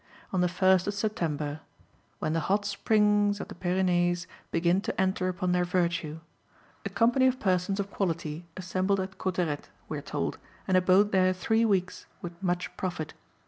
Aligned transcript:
On 0.33 0.41
the 0.41 0.47
first 0.49 0.87
of 0.87 0.95
September, 0.95 1.59
"when 2.17 2.33
the 2.33 2.39
hot 2.49 2.65
springs 2.65 3.39
of 3.39 3.49
the 3.49 3.53
Pyrenees 3.53 4.25
begin 4.49 4.81
to 4.81 4.99
enter 4.99 5.27
upon 5.29 5.51
their 5.51 5.63
virtue," 5.63 6.21
a 6.83 6.89
company 6.89 7.27
of 7.27 7.39
persons 7.39 7.79
of 7.79 7.91
quality 7.91 8.47
assembled 8.57 8.99
at 8.99 9.19
Cauterets, 9.19 9.69
we 9.87 9.99
are 9.99 10.01
told, 10.01 10.39
and 10.67 10.75
abode 10.75 11.11
there 11.11 11.33
three 11.33 11.65
weeks 11.65 12.07
with 12.19 12.33
much 12.41 12.75
profit. 12.77 13.13